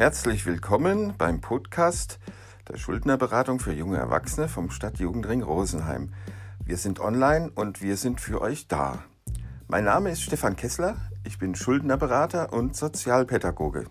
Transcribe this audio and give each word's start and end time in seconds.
Herzlich 0.00 0.46
willkommen 0.46 1.12
beim 1.18 1.42
Podcast 1.42 2.18
der 2.70 2.78
Schuldnerberatung 2.78 3.60
für 3.60 3.74
junge 3.74 3.98
Erwachsene 3.98 4.48
vom 4.48 4.70
Stadtjugendring 4.70 5.42
Rosenheim. 5.42 6.14
Wir 6.64 6.78
sind 6.78 7.00
online 7.00 7.50
und 7.54 7.82
wir 7.82 7.98
sind 7.98 8.18
für 8.18 8.40
euch 8.40 8.66
da. 8.66 9.04
Mein 9.68 9.84
Name 9.84 10.10
ist 10.10 10.22
Stefan 10.22 10.56
Kessler, 10.56 10.96
ich 11.22 11.36
bin 11.36 11.54
Schuldnerberater 11.54 12.50
und 12.50 12.74
Sozialpädagoge. 12.76 13.88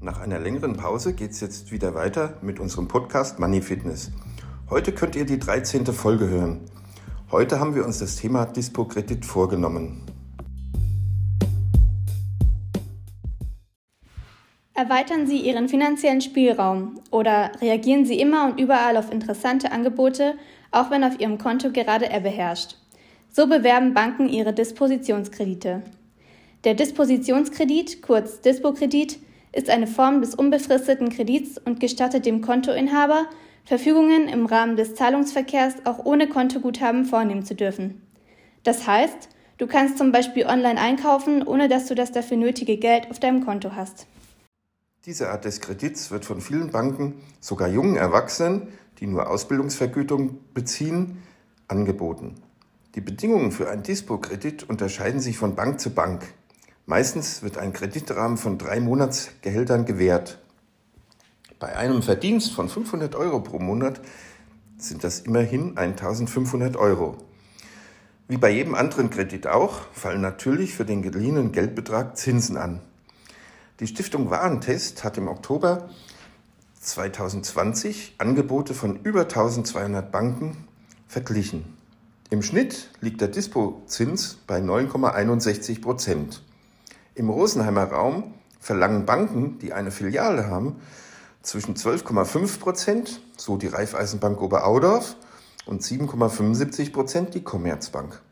Nach 0.00 0.18
einer 0.18 0.40
längeren 0.40 0.76
Pause 0.76 1.12
geht 1.12 1.30
es 1.30 1.38
jetzt 1.38 1.70
wieder 1.70 1.94
weiter 1.94 2.38
mit 2.42 2.58
unserem 2.58 2.88
Podcast 2.88 3.38
Money 3.38 3.62
Fitness. 3.62 4.10
Heute 4.68 4.90
könnt 4.90 5.14
ihr 5.14 5.26
die 5.26 5.38
13. 5.38 5.86
Folge 5.86 6.28
hören. 6.28 6.68
Heute 7.30 7.60
haben 7.60 7.74
wir 7.74 7.84
uns 7.84 7.98
das 7.98 8.16
Thema 8.16 8.46
Dispo-Kredit 8.46 9.22
vorgenommen. 9.22 10.00
Erweitern 14.72 15.26
Sie 15.26 15.36
Ihren 15.40 15.68
finanziellen 15.68 16.22
Spielraum 16.22 17.00
oder 17.10 17.52
reagieren 17.60 18.06
Sie 18.06 18.18
immer 18.18 18.46
und 18.46 18.58
überall 18.58 18.96
auf 18.96 19.12
interessante 19.12 19.72
Angebote, 19.72 20.36
auch 20.70 20.90
wenn 20.90 21.04
auf 21.04 21.20
Ihrem 21.20 21.36
Konto 21.36 21.70
gerade 21.70 22.10
Ebbe 22.10 22.30
herrscht. 22.30 22.76
So 23.30 23.46
bewerben 23.46 23.92
Banken 23.92 24.30
ihre 24.30 24.54
Dispositionskredite. 24.54 25.82
Der 26.64 26.72
Dispositionskredit, 26.72 28.00
kurz 28.00 28.40
Dispo-Kredit, 28.40 29.18
ist 29.52 29.70
eine 29.70 29.86
Form 29.86 30.20
des 30.20 30.34
unbefristeten 30.34 31.10
Kredits 31.10 31.58
und 31.58 31.80
gestattet 31.80 32.26
dem 32.26 32.42
Kontoinhaber, 32.42 33.26
Verfügungen 33.64 34.28
im 34.28 34.46
Rahmen 34.46 34.76
des 34.76 34.94
Zahlungsverkehrs 34.94 35.74
auch 35.84 36.04
ohne 36.04 36.28
Kontoguthaben 36.28 37.04
vornehmen 37.04 37.44
zu 37.44 37.54
dürfen. 37.54 38.02
Das 38.62 38.86
heißt, 38.86 39.28
du 39.58 39.66
kannst 39.66 39.98
zum 39.98 40.12
Beispiel 40.12 40.46
online 40.46 40.80
einkaufen, 40.80 41.46
ohne 41.46 41.68
dass 41.68 41.86
du 41.86 41.94
das 41.94 42.12
dafür 42.12 42.36
nötige 42.36 42.76
Geld 42.78 43.10
auf 43.10 43.18
deinem 43.18 43.44
Konto 43.44 43.72
hast. 43.74 44.06
Diese 45.06 45.30
Art 45.30 45.44
des 45.44 45.60
Kredits 45.60 46.10
wird 46.10 46.24
von 46.24 46.40
vielen 46.40 46.70
Banken, 46.70 47.20
sogar 47.40 47.68
jungen 47.68 47.96
Erwachsenen, 47.96 48.68
die 49.00 49.06
nur 49.06 49.30
Ausbildungsvergütung 49.30 50.38
beziehen, 50.54 51.22
angeboten. 51.68 52.34
Die 52.94 53.00
Bedingungen 53.00 53.52
für 53.52 53.70
einen 53.70 53.82
Dispo-Kredit 53.82 54.68
unterscheiden 54.68 55.20
sich 55.20 55.38
von 55.38 55.54
Bank 55.54 55.78
zu 55.78 55.90
Bank. 55.90 56.34
Meistens 56.88 57.42
wird 57.42 57.58
ein 57.58 57.74
Kreditrahmen 57.74 58.38
von 58.38 58.56
drei 58.56 58.80
Monatsgehältern 58.80 59.84
gewährt. 59.84 60.38
Bei 61.58 61.76
einem 61.76 62.02
Verdienst 62.02 62.54
von 62.54 62.70
500 62.70 63.14
Euro 63.14 63.40
pro 63.40 63.58
Monat 63.58 64.00
sind 64.78 65.04
das 65.04 65.20
immerhin 65.20 65.76
1500 65.76 66.78
Euro. 66.78 67.18
Wie 68.26 68.38
bei 68.38 68.48
jedem 68.48 68.74
anderen 68.74 69.10
Kredit 69.10 69.46
auch, 69.46 69.82
fallen 69.92 70.22
natürlich 70.22 70.72
für 70.72 70.86
den 70.86 71.02
geliehenen 71.02 71.52
Geldbetrag 71.52 72.16
Zinsen 72.16 72.56
an. 72.56 72.80
Die 73.80 73.86
Stiftung 73.86 74.30
Warentest 74.30 75.04
hat 75.04 75.18
im 75.18 75.28
Oktober 75.28 75.90
2020 76.80 78.14
Angebote 78.16 78.72
von 78.72 78.98
über 79.02 79.24
1200 79.24 80.10
Banken 80.10 80.56
verglichen. 81.06 81.66
Im 82.30 82.42
Schnitt 82.42 82.88
liegt 83.02 83.20
der 83.20 83.28
Dispo-Zins 83.28 84.38
bei 84.46 84.60
9,61 84.60 85.82
Prozent. 85.82 86.40
Im 87.18 87.30
Rosenheimer 87.30 87.82
Raum 87.82 88.32
verlangen 88.60 89.04
Banken, 89.04 89.58
die 89.58 89.72
eine 89.72 89.90
Filiale 89.90 90.46
haben, 90.46 90.76
zwischen 91.42 91.74
12,5 91.74 92.60
Prozent, 92.60 93.20
so 93.36 93.56
die 93.56 93.66
Raiffeisenbank 93.66 94.40
Oberaudorf, 94.40 95.16
und 95.66 95.82
7,75 95.82 96.92
Prozent 96.92 97.34
die 97.34 97.42
Commerzbank. 97.42 98.22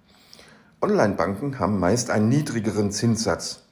Online-Banken 0.81 1.59
haben 1.59 1.81
meist 1.81 2.11
einen 2.11 2.29
niedrigeren 2.29 2.93
Zinssatz, 2.93 3.65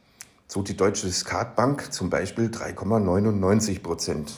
so 0.49 0.63
die 0.63 0.77
Deutsche 0.77 1.09
Skatbank 1.09 1.93
zum 1.93 2.11
Beispiel 2.11 2.47
3,99 2.47 3.85
Prozent. 3.85 4.33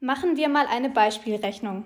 Machen 0.00 0.38
wir 0.38 0.48
mal 0.48 0.66
eine 0.70 0.88
Beispielrechnung. 0.88 1.84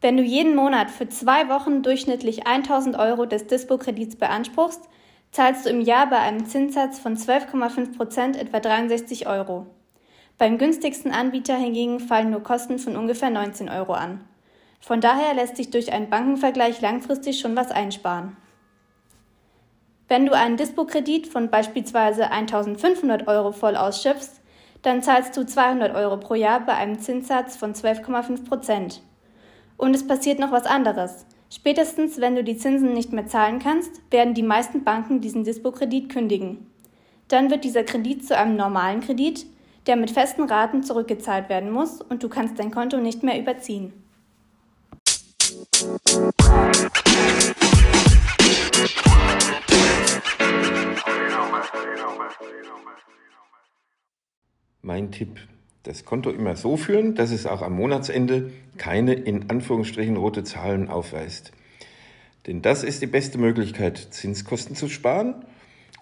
Wenn 0.00 0.16
du 0.16 0.22
jeden 0.22 0.54
Monat 0.54 0.90
für 0.90 1.08
zwei 1.08 1.48
Wochen 1.48 1.82
durchschnittlich 1.82 2.46
1000 2.46 2.98
Euro 2.98 3.24
des 3.24 3.46
Dispo-Kredits 3.46 4.16
beanspruchst, 4.16 4.82
zahlst 5.30 5.64
du 5.64 5.70
im 5.70 5.80
Jahr 5.80 6.08
bei 6.08 6.18
einem 6.18 6.44
Zinssatz 6.46 6.98
von 6.98 7.16
12,5 7.16 7.96
Prozent 7.96 8.36
etwa 8.36 8.60
63 8.60 9.26
Euro. 9.26 9.66
Beim 10.38 10.58
günstigsten 10.58 11.12
Anbieter 11.12 11.56
hingegen 11.56 11.98
fallen 11.98 12.30
nur 12.30 12.42
Kosten 12.42 12.78
von 12.78 12.94
ungefähr 12.94 13.30
19 13.30 13.70
Euro 13.70 13.94
an. 13.94 14.22
Von 14.80 15.00
daher 15.00 15.32
lässt 15.34 15.56
sich 15.56 15.70
durch 15.70 15.92
einen 15.92 16.10
Bankenvergleich 16.10 16.82
langfristig 16.82 17.40
schon 17.40 17.56
was 17.56 17.70
einsparen. 17.70 18.36
Wenn 20.08 20.26
du 20.26 20.34
einen 20.34 20.58
Dispo-Kredit 20.58 21.26
von 21.26 21.50
beispielsweise 21.50 22.30
1500 22.30 23.26
Euro 23.26 23.52
voll 23.52 23.76
ausschöpfst, 23.76 24.42
dann 24.82 25.02
zahlst 25.02 25.36
du 25.36 25.44
200 25.44 25.94
Euro 25.94 26.18
pro 26.18 26.34
Jahr 26.34 26.60
bei 26.60 26.74
einem 26.74 27.00
Zinssatz 27.00 27.56
von 27.56 27.74
12,5 27.74 28.46
Prozent. 28.46 29.00
Und 29.76 29.94
es 29.94 30.06
passiert 30.06 30.38
noch 30.38 30.52
was 30.52 30.64
anderes. 30.64 31.26
Spätestens, 31.50 32.20
wenn 32.20 32.34
du 32.34 32.42
die 32.42 32.56
Zinsen 32.56 32.92
nicht 32.92 33.12
mehr 33.12 33.26
zahlen 33.26 33.58
kannst, 33.58 34.00
werden 34.10 34.34
die 34.34 34.42
meisten 34.42 34.84
Banken 34.84 35.20
diesen 35.20 35.44
Dispo-Kredit 35.44 36.08
kündigen. 36.08 36.66
Dann 37.28 37.50
wird 37.50 37.64
dieser 37.64 37.84
Kredit 37.84 38.26
zu 38.26 38.36
einem 38.36 38.56
normalen 38.56 39.00
Kredit, 39.00 39.46
der 39.86 39.96
mit 39.96 40.10
festen 40.10 40.44
Raten 40.44 40.82
zurückgezahlt 40.82 41.48
werden 41.48 41.70
muss 41.70 42.00
und 42.00 42.22
du 42.22 42.28
kannst 42.28 42.58
dein 42.58 42.70
Konto 42.70 42.98
nicht 42.98 43.22
mehr 43.22 43.38
überziehen. 43.38 43.92
Mein 54.82 55.10
Tipp 55.10 55.40
das 55.86 56.04
Konto 56.04 56.30
immer 56.30 56.56
so 56.56 56.76
führen, 56.76 57.14
dass 57.14 57.30
es 57.30 57.46
auch 57.46 57.62
am 57.62 57.74
Monatsende 57.74 58.50
keine 58.76 59.14
in 59.14 59.50
Anführungsstrichen 59.50 60.16
rote 60.16 60.42
Zahlen 60.42 60.88
aufweist. 60.88 61.52
Denn 62.46 62.62
das 62.62 62.82
ist 62.82 63.02
die 63.02 63.06
beste 63.06 63.38
Möglichkeit, 63.38 63.98
Zinskosten 64.10 64.76
zu 64.76 64.88
sparen 64.88 65.34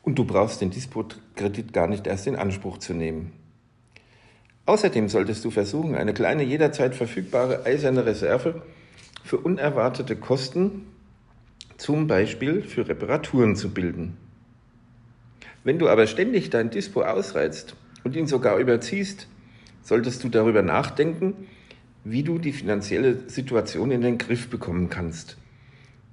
und 0.03 0.19
du 0.19 0.25
brauchst 0.25 0.61
den 0.61 0.71
Dispo-Kredit 0.71 1.73
gar 1.73 1.87
nicht 1.87 2.07
erst 2.07 2.27
in 2.27 2.37
Anspruch 2.37 2.79
zu 2.79 2.95
nehmen. 2.95 3.33
Außerdem 4.67 5.09
solltest 5.09 5.45
du 5.45 5.51
versuchen, 5.51 5.95
eine 5.95 6.15
kleine 6.15 6.43
jederzeit 6.43 6.95
verfügbare 6.95 7.67
eiserne 7.67 8.07
Reserve 8.07 8.63
für 9.23 9.39
unerwartete 9.39 10.17
Kosten, 10.17 10.87
zum 11.77 12.07
Beispiel 12.07 12.63
für 12.63 12.89
Reparaturen, 12.89 13.57
zu 13.57 13.75
bilden. 13.75 14.17
Wenn 15.65 15.79
du 15.79 15.89
aber 15.89 16.07
ständig 16.07 16.51
dein 16.51 16.71
Dispo 16.71 17.03
ausreizt 17.03 17.77
und 18.05 18.17
ihn 18.17 18.27
sogar 18.27 18.59
überziehst, 18.59 19.29
solltest 19.85 20.25
du 20.25 20.29
darüber 20.29 20.63
nachdenken, 20.63 21.47
wie 22.03 22.25
du 22.25 22.39
die 22.39 22.53
finanzielle 22.53 23.29
Situation 23.29 23.93
in 23.93 24.01
den 24.01 24.19
Griff 24.19 24.49
bekommen 24.49 24.91
kannst. 24.91 25.37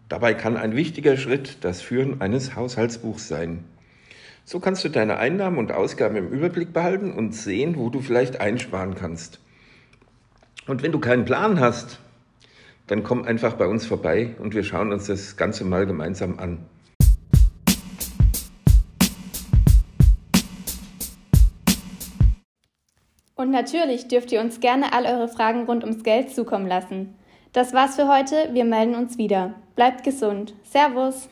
Dabei 0.08 0.34
kann 0.34 0.58
ein 0.58 0.76
wichtiger 0.76 1.18
Schritt 1.18 1.58
das 1.62 1.82
Führen 1.82 2.22
eines 2.22 2.56
Haushaltsbuchs 2.56 3.28
sein. 3.28 3.64
So 4.44 4.60
kannst 4.60 4.84
du 4.84 4.90
deine 4.90 5.18
Einnahmen 5.18 5.58
und 5.58 5.72
Ausgaben 5.72 6.16
im 6.16 6.30
Überblick 6.30 6.74
behalten 6.74 7.14
und 7.14 7.34
sehen, 7.34 7.78
wo 7.78 7.90
du 7.90 8.02
vielleicht 8.02 8.42
einsparen 8.42 8.96
kannst. 8.96 9.40
Und 10.68 10.84
wenn 10.84 10.92
du 10.92 11.00
keinen 11.00 11.26
Plan 11.26 11.60
hast, 11.60 12.00
dann 12.88 13.04
komm 13.04 13.24
einfach 13.24 13.54
bei 13.54 13.68
uns 13.68 13.86
vorbei 13.86 14.36
und 14.40 14.54
wir 14.54 14.64
schauen 14.64 14.92
uns 14.92 15.08
das 15.08 15.38
Ganze 15.38 15.64
mal 15.64 15.86
gemeinsam 15.86 16.40
an. 16.40 16.60
Und 23.42 23.50
natürlich 23.50 24.08
dürft 24.08 24.32
ihr 24.32 24.40
uns 24.40 24.60
gerne 24.60 24.94
all 24.94 25.08
eure 25.08 25.28
Fragen 25.28 25.66
rund 25.66 25.84
ums 25.84 26.04
Geld 26.04 26.30
zukommen 26.30 26.68
lassen. 26.68 27.16
Das 27.54 27.74
war's 27.74 27.96
für 27.96 28.08
heute, 28.08 28.50
wir 28.54 28.66
melden 28.66 28.94
uns 28.94 29.18
wieder. 29.18 29.56
Bleibt 29.76 30.04
gesund. 30.04 30.54
Servus! 30.64 31.28